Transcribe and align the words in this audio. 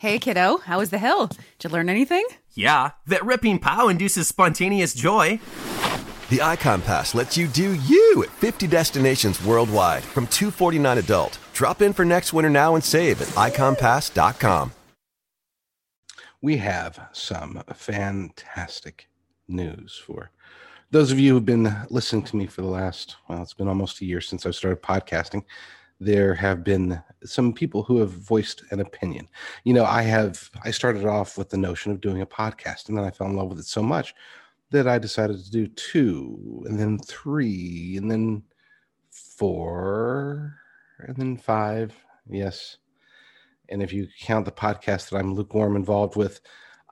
Hey, 0.00 0.18
kiddo, 0.18 0.56
how 0.64 0.78
was 0.78 0.88
the 0.88 0.96
hill? 0.96 1.26
Did 1.26 1.40
you 1.62 1.68
learn 1.68 1.90
anything? 1.90 2.26
Yeah, 2.54 2.92
that 3.06 3.22
ripping 3.22 3.58
pow 3.58 3.88
induces 3.88 4.28
spontaneous 4.28 4.94
joy. 4.94 5.40
The 6.30 6.40
Icon 6.40 6.80
Pass 6.80 7.14
lets 7.14 7.36
you 7.36 7.46
do 7.46 7.74
you 7.74 8.22
at 8.22 8.30
50 8.30 8.66
destinations 8.66 9.44
worldwide 9.44 10.02
from 10.02 10.26
249 10.28 10.96
adult. 10.96 11.38
Drop 11.52 11.82
in 11.82 11.92
for 11.92 12.06
next 12.06 12.32
winter 12.32 12.48
now 12.48 12.76
and 12.76 12.82
save 12.82 13.20
at 13.20 13.28
iconpass.com. 13.28 14.72
We 16.40 16.56
have 16.56 17.08
some 17.12 17.62
fantastic 17.74 19.10
news 19.48 20.02
for 20.02 20.30
those 20.90 21.12
of 21.12 21.20
you 21.20 21.34
who've 21.34 21.44
been 21.44 21.76
listening 21.90 22.22
to 22.24 22.36
me 22.36 22.46
for 22.46 22.62
the 22.62 22.68
last, 22.68 23.16
well, 23.28 23.42
it's 23.42 23.54
been 23.54 23.68
almost 23.68 24.00
a 24.00 24.04
year 24.04 24.20
since 24.20 24.44
I 24.44 24.50
started 24.50 24.82
podcasting 24.82 25.44
there 26.00 26.34
have 26.34 26.64
been 26.64 27.02
some 27.24 27.52
people 27.52 27.82
who 27.82 27.98
have 27.98 28.10
voiced 28.10 28.64
an 28.70 28.80
opinion. 28.80 29.28
You 29.64 29.74
know, 29.74 29.84
I 29.84 30.02
have 30.02 30.50
I 30.64 30.70
started 30.70 31.04
off 31.04 31.36
with 31.36 31.50
the 31.50 31.58
notion 31.58 31.92
of 31.92 32.00
doing 32.00 32.22
a 32.22 32.26
podcast 32.26 32.88
and 32.88 32.96
then 32.96 33.04
I 33.04 33.10
fell 33.10 33.26
in 33.26 33.36
love 33.36 33.48
with 33.48 33.58
it 33.58 33.66
so 33.66 33.82
much 33.82 34.14
that 34.70 34.88
I 34.88 34.98
decided 34.98 35.44
to 35.44 35.50
do 35.50 35.66
two 35.66 36.64
and 36.66 36.78
then 36.78 36.98
three 36.98 37.96
and 37.98 38.10
then 38.10 38.42
four 39.10 40.54
and 41.00 41.16
then 41.16 41.36
five. 41.36 41.94
Yes. 42.28 42.78
And 43.68 43.82
if 43.82 43.92
you 43.92 44.08
count 44.20 44.46
the 44.46 44.52
podcast 44.52 45.10
that 45.10 45.18
I'm 45.18 45.34
lukewarm 45.34 45.76
involved 45.76 46.16
with, 46.16 46.40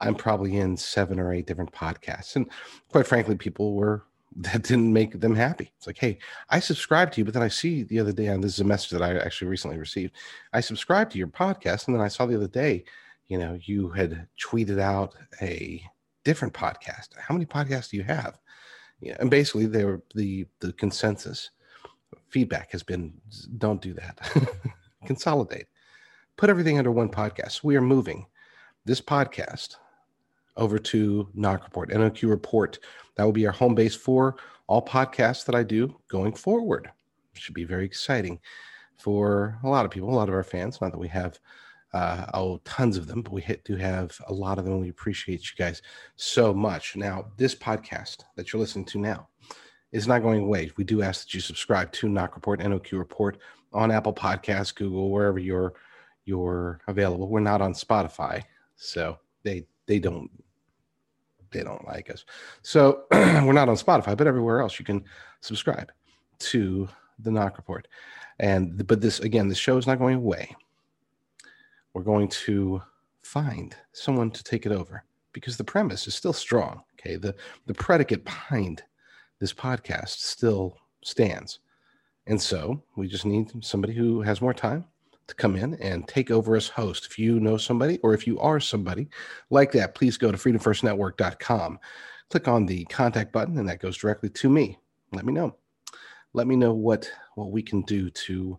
I'm 0.01 0.15
probably 0.15 0.59
in 0.59 0.77
seven 0.77 1.19
or 1.19 1.33
eight 1.33 1.47
different 1.47 1.73
podcasts. 1.73 2.37
And 2.37 2.49
quite 2.91 3.07
frankly, 3.07 3.37
people 3.37 3.75
were 3.75 4.05
that 4.39 4.63
didn't 4.63 4.93
make 4.93 5.21
them 5.21 5.35
happy. 5.35 5.73
It's 5.77 5.87
like, 5.87 5.99
hey, 5.99 6.19
I 6.49 6.61
subscribe 6.61 7.11
to 7.13 7.21
you, 7.21 7.25
but 7.25 7.35
then 7.35 7.43
I 7.43 7.49
see 7.49 7.83
the 7.83 7.99
other 7.99 8.13
day, 8.13 8.27
and 8.27 8.43
this 8.43 8.55
is 8.55 8.61
a 8.61 8.65
message 8.65 8.91
that 8.91 9.03
I 9.03 9.17
actually 9.19 9.49
recently 9.49 9.79
received. 9.79 10.15
I 10.53 10.61
subscribed 10.61 11.11
to 11.13 11.19
your 11.19 11.27
podcast, 11.27 11.87
and 11.87 11.97
then 11.97 12.03
I 12.03 12.09
saw 12.09 12.25
the 12.25 12.37
other 12.37 12.49
day, 12.49 12.85
you 13.27 13.37
know, 13.37 13.59
you 13.65 13.89
had 13.89 14.29
tweeted 14.41 14.79
out 14.79 15.15
a 15.43 15.83
different 16.25 16.55
podcast. 16.55 17.09
How 17.19 17.35
many 17.35 17.47
podcasts 17.47 17.91
do 17.91 17.97
you 17.97 18.05
have? 18.05 18.39
Yeah, 19.01 19.17
and 19.19 19.31
basically, 19.31 19.67
they 19.67 19.85
were 19.85 20.03
the 20.15 20.47
the 20.61 20.73
consensus 20.73 21.51
feedback 22.29 22.71
has 22.73 22.83
been 22.83 23.13
don't 23.59 23.83
do 23.83 23.93
that. 23.95 24.19
Consolidate. 25.07 25.67
Put 26.37 26.51
everything 26.51 26.79
under 26.79 26.93
one 26.93 27.09
podcast. 27.09 27.65
We 27.65 27.77
are 27.77 27.83
moving 27.83 28.27
this 28.85 29.01
podcast 29.01 29.77
over 30.59 30.79
to 30.79 31.29
Knock 31.35 31.65
Report, 31.65 31.91
NOQ 31.91 32.29
Report. 32.29 32.79
That 33.17 33.25
will 33.25 33.33
be 33.33 33.47
our 33.47 33.53
home 33.53 33.75
base 33.75 33.95
for 33.95 34.37
all 34.67 34.85
podcasts 34.85 35.45
that 35.47 35.55
I 35.55 35.63
do 35.63 35.97
going 36.09 36.35
forward. 36.35 36.91
Should 37.33 37.55
be 37.55 37.65
very 37.65 37.85
exciting 37.85 38.41
for 38.99 39.59
a 39.63 39.69
lot 39.69 39.85
of 39.85 39.91
people, 39.91 40.11
a 40.11 40.15
lot 40.15 40.29
of 40.29 40.35
our 40.35 40.43
fans. 40.43 40.81
Not 40.81 40.93
that 40.93 40.99
we 40.99 41.09
have 41.09 41.39
uh, 41.95 42.27
oh 42.35 42.61
tons 42.65 42.97
of 42.97 43.07
them, 43.07 43.23
but 43.23 43.33
we 43.33 43.45
do 43.65 43.77
have 43.77 44.19
a 44.27 44.33
lot 44.33 44.59
of 44.59 44.65
them. 44.65 44.81
We 44.81 44.91
appreciate 44.91 45.41
you 45.41 45.57
guys 45.57 45.81
so 46.17 46.53
much. 46.53 46.97
Now, 46.97 47.27
this 47.37 47.55
podcast 47.55 48.25
that 48.37 48.53
you're 48.53 48.61
listening 48.61 48.85
to 48.87 48.99
now 48.99 49.29
is 49.93 50.07
not 50.07 50.23
going 50.23 50.43
away. 50.43 50.71
We 50.77 50.85
do 50.85 51.03
ask 51.03 51.25
that 51.25 51.35
you 51.35 51.41
subscribe 51.41 51.93
to 51.93 52.09
Knock 52.09 52.35
Report, 52.35 52.61
NOQ 52.61 52.99
Report 52.99 53.39
on 53.73 53.91
Apple 53.91 54.13
Podcasts, 54.13 54.75
Google, 54.75 55.11
wherever 55.11 55.39
you're 55.39 55.75
you're 56.25 56.81
available. 56.89 57.29
We're 57.29 57.41
not 57.41 57.63
on 57.63 57.73
Spotify, 57.73 58.43
so 58.77 59.19
they 59.45 59.67
they 59.87 59.99
don't 59.99 60.31
they 61.51 61.63
don't 61.63 61.87
like 61.87 62.11
us. 62.11 62.25
So 62.63 63.05
we're 63.11 63.53
not 63.53 63.69
on 63.69 63.77
Spotify, 63.77 64.17
but 64.17 64.27
everywhere 64.27 64.61
else 64.61 64.79
you 64.79 64.85
can 64.85 65.05
subscribe 65.41 65.91
to 66.41 66.89
the 67.19 67.31
Knock 67.31 67.57
Report. 67.57 67.89
And 68.39 68.87
but 68.87 69.01
this 69.01 69.21
again, 69.21 69.49
the 69.49 69.55
show 69.55 69.77
is 69.77 69.87
not 69.87 69.99
going 69.99 70.17
away. 70.17 70.55
We're 71.93 72.03
going 72.03 72.29
to 72.29 72.83
find 73.23 73.75
someone 73.93 74.31
to 74.31 74.45
take 74.45 74.67
it 74.67 74.73
over 74.73 75.03
because 75.33 75.57
the 75.57 75.65
premise 75.65 76.07
is 76.07 76.15
still 76.15 76.33
strong. 76.33 76.83
Okay, 76.99 77.17
the 77.17 77.35
the 77.67 77.75
predicate 77.75 78.25
behind 78.25 78.83
this 79.41 79.53
podcast 79.53 80.21
still 80.21 80.79
stands, 81.03 81.61
and 82.27 82.41
so 82.41 82.83
we 82.97 83.09
just 83.09 83.27
need 83.27 83.53
somebody 83.65 83.95
who 83.95 84.23
has 84.23 84.41
more 84.41 84.55
time 84.55 84.85
to 85.29 85.35
come 85.35 85.55
in 85.55 85.75
and 85.75 86.09
take 86.09 86.31
over 86.31 86.57
as 86.57 86.69
host. 86.69 87.07
If 87.07 87.19
you 87.19 87.39
know 87.39 87.57
somebody 87.57 87.99
or 88.03 88.15
if 88.15 88.27
you 88.27 88.39
are 88.41 88.59
somebody 88.59 89.09
like 89.51 89.71
that, 89.73 89.95
please 89.95 90.17
go 90.17 90.33
to 90.33 90.39
freedomfirstnetwork.com. 90.39 91.79
Click 92.31 92.49
on 92.49 92.67
the 92.67 92.85
contact 92.87 93.33
button 93.33 93.59
and 93.59 93.69
that 93.69 93.81
goes 93.81 93.97
directly 93.97 94.31
to 94.31 94.49
me. 94.49 94.79
Let 95.13 95.25
me 95.25 95.33
know. 95.33 95.55
Let 96.33 96.47
me 96.47 96.57
know 96.57 96.75
what 96.75 97.11
what 97.37 97.53
we 97.53 97.63
can 97.63 97.83
do 97.83 98.11
to 98.11 98.59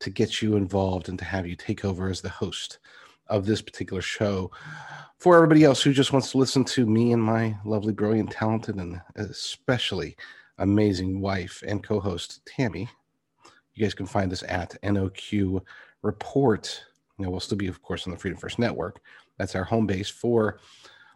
to 0.00 0.10
get 0.10 0.42
you 0.42 0.56
involved 0.56 1.08
and 1.08 1.18
to 1.18 1.24
have 1.24 1.46
you 1.46 1.56
take 1.56 1.84
over 1.84 2.08
as 2.08 2.20
the 2.20 2.28
host 2.28 2.78
of 3.28 3.46
this 3.46 3.62
particular 3.62 4.02
show. 4.02 4.50
For 5.18 5.36
everybody 5.36 5.64
else 5.64 5.82
who 5.82 5.92
just 5.92 6.12
wants 6.12 6.30
to 6.32 6.38
listen 6.38 6.64
to 6.64 6.86
me 6.86 7.12
and 7.12 7.22
my 7.22 7.56
lovely, 7.64 7.92
brilliant, 7.92 8.30
talented, 8.30 8.76
and 8.76 9.00
especially 9.16 10.16
amazing 10.58 11.20
wife 11.20 11.62
and 11.66 11.82
co-host 11.82 12.44
Tammy, 12.44 12.88
you 13.74 13.84
guys 13.84 13.94
can 13.94 14.06
find 14.06 14.32
us 14.32 14.42
at 14.48 14.80
NOQ 14.82 15.60
report. 16.04 16.84
You 17.18 17.24
know, 17.24 17.30
we'll 17.30 17.40
still 17.40 17.58
be, 17.58 17.66
of 17.66 17.82
course, 17.82 18.06
on 18.06 18.12
the 18.12 18.18
Freedom 18.18 18.38
First 18.38 18.58
Network. 18.58 19.00
That's 19.38 19.54
our 19.54 19.64
home 19.64 19.86
base 19.86 20.08
for 20.08 20.60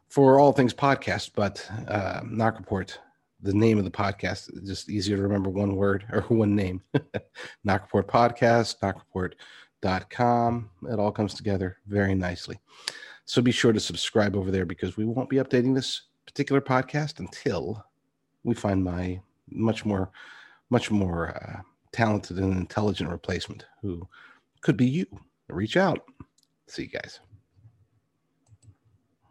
for 0.09 0.41
all 0.41 0.53
things 0.53 0.75
podcast. 0.75 1.33
But 1.37 1.69
uh, 1.87 2.23
Knock 2.25 2.59
Report, 2.59 2.99
the 3.41 3.53
name 3.53 3.79
of 3.79 3.85
the 3.85 3.91
podcast, 3.91 4.65
just 4.67 4.89
easier 4.89 5.17
to 5.17 5.23
remember 5.23 5.51
one 5.51 5.77
word 5.77 6.05
or 6.11 6.23
one 6.23 6.57
name. 6.57 6.83
Knock 7.65 7.83
Report 7.83 8.09
Podcast, 8.09 8.77
knockreport.com. 8.83 10.71
It 10.91 10.99
all 10.99 11.13
comes 11.13 11.35
together 11.35 11.77
very 11.87 12.15
nicely. 12.15 12.59
So 13.27 13.43
be 13.43 13.53
sure 13.53 13.73
to 13.73 13.81
subscribe 13.81 14.35
over 14.35 14.51
there 14.51 14.65
because 14.65 14.97
we 14.97 15.05
won't 15.05 15.29
be 15.29 15.37
updating 15.37 15.75
this 15.75 16.03
particular 16.27 16.63
podcast 16.63 17.19
until 17.19 17.85
we 18.43 18.55
find 18.55 18.83
my 18.83 19.21
much 19.51 19.85
more, 19.85 20.11
much 20.71 20.91
more 20.91 21.37
uh, 21.37 21.61
talented 21.93 22.39
and 22.39 22.57
intelligent 22.57 23.11
replacement 23.11 23.67
who 23.83 24.09
could 24.63 24.77
be 24.77 24.87
you. 24.87 25.07
Reach 25.49 25.77
out. 25.77 26.01
See 26.69 26.83
you 26.83 26.89
guys. 26.89 27.21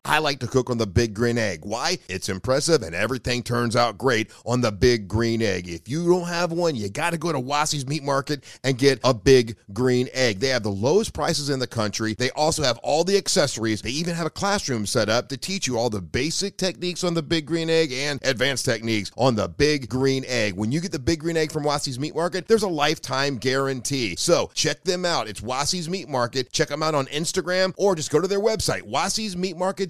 I 0.08 0.20
like 0.20 0.40
to 0.40 0.48
cook 0.48 0.70
on 0.70 0.78
the 0.78 0.88
big 0.88 1.14
green 1.14 1.38
egg. 1.38 1.66
Why? 1.66 1.98
It's 2.08 2.30
impressive 2.30 2.82
and 2.82 2.96
everything 2.96 3.44
turns 3.44 3.76
out 3.76 3.98
great 3.98 4.32
on 4.46 4.62
the 4.62 4.72
big 4.72 5.10
green 5.10 5.42
egg. 5.42 5.68
If 5.68 5.90
you 5.90 6.08
don't 6.08 6.30
have 6.30 6.54
one, 6.54 6.78
you 6.78 6.88
got 6.88 7.10
to 7.10 7.18
go 7.18 7.34
to 7.34 7.40
Wassi's 7.40 7.86
Meat 7.86 8.04
Market 8.04 8.46
and 8.64 8.78
get 8.78 9.02
a 9.04 9.14
big 9.14 9.58
green 9.74 10.08
egg. 10.14 10.40
They 10.40 10.48
have 10.48 10.64
the 10.64 10.70
lowest 10.70 11.14
prices 11.14 11.50
in 11.50 11.60
the 11.60 11.68
country. 11.68 12.16
They 12.18 12.30
also 12.32 12.64
have 12.64 12.78
all 12.78 13.04
the 13.04 13.18
accessories. 13.18 13.82
They 13.82 13.90
even 13.90 14.16
have 14.16 14.26
a 14.26 14.30
classroom 14.30 14.86
set 14.86 15.10
up 15.10 15.28
to 15.28 15.38
teach 15.38 15.68
you 15.68 15.78
all 15.78 15.90
the 15.90 16.02
basic 16.02 16.56
techniques 16.56 17.04
on 17.04 17.14
the 17.14 17.22
big 17.22 17.46
green 17.46 17.70
egg 17.70 17.92
and 17.92 18.22
advanced 18.24 18.64
techniques 18.64 19.12
on 19.18 19.36
the 19.36 19.50
big 19.50 19.90
green 19.90 20.24
egg. 20.26 20.54
When 20.54 20.72
you 20.72 20.80
get 20.80 20.94
the 20.94 21.00
big 21.00 21.20
green 21.20 21.36
egg 21.36 21.52
from 21.52 21.64
Wassi's 21.64 22.00
Meat 22.00 22.16
Market, 22.16 22.48
there's 22.48 22.64
a 22.64 22.70
lifetime 22.70 23.40
guarantee. 23.40 24.16
So 24.16 24.52
check 24.54 24.86
them 24.86 25.04
out. 25.04 25.28
It's 25.28 25.42
Wassi's 25.42 25.90
Meat 25.90 26.08
Market. 26.08 26.54
Check 26.54 26.70
them 26.70 26.82
out 26.82 26.96
on 26.96 27.08
Instagram 27.08 27.74
or 27.76 27.94
just 27.94 28.10
go 28.10 28.22
to 28.22 28.28
their 28.28 28.40
website, 28.40 28.84
Wassi's 28.84 29.36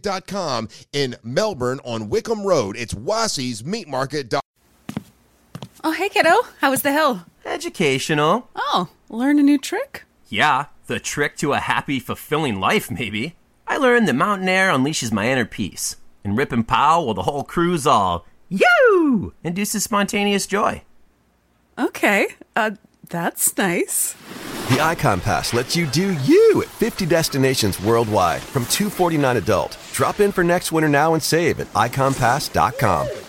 Meat 0.07 0.31
Market 0.31 0.69
in 0.94 1.16
Melbourne 1.22 1.79
on 1.84 2.09
Wickham 2.09 2.45
Road. 2.45 2.78
It's 2.78 2.94
Wassi's 2.94 3.63
Meat 3.66 3.88
Market. 3.88 4.34
Oh, 5.84 5.91
hey, 5.91 6.09
kiddo. 6.09 6.44
How 6.59 6.69
was 6.69 6.81
the 6.81 6.91
hill? 6.94 7.25
Educational. 7.45 8.50
Oh, 8.56 8.90
learn 9.09 9.38
a 9.40 9.44
new 9.44 9.57
trick? 9.57 10.03
Yeah, 10.29 10.66
the 10.88 11.00
trick 11.00 11.38
to 11.38 11.53
a 11.53 11.59
happy, 11.59 12.00
fulfilling 12.00 12.59
life, 12.59 12.90
maybe. 12.90 13.35
I 13.67 13.78
learned 13.78 14.07
that 14.07 14.13
mountain 14.13 14.47
air 14.47 14.72
unleashes 14.72 15.12
my 15.12 15.29
inner 15.29 15.46
peace. 15.46 15.97
And 16.23 16.38
Rip 16.38 16.51
and 16.51 16.67
Pow, 16.67 17.03
well, 17.03 17.13
the 17.13 17.23
whole 17.23 17.44
crew's 17.44 17.85
all, 17.85 18.25
you! 18.50 19.34
Induces 19.44 19.84
spontaneous 19.84 20.47
joy. 20.47 20.84
Okay, 21.78 22.28
uh, 22.56 22.72
that's 23.09 23.57
nice. 23.57 24.16
The 24.69 24.81
Icon 24.81 25.22
Pass 25.22 25.53
lets 25.53 25.78
you 25.78 25.85
do 25.85 26.11
you 26.23 26.61
at 26.61 26.67
50 26.67 27.05
destinations 27.05 27.81
worldwide 27.81 28.41
from 28.41 28.66
249 28.66 29.38
adult. 29.38 29.78
Drop 29.93 30.19
in 30.19 30.34
for 30.34 30.43
next 30.43 30.73
winter 30.73 30.90
now 30.90 31.14
and 31.14 31.23
save 31.23 31.61
at 31.61 31.72
iconpass.com. 31.73 33.27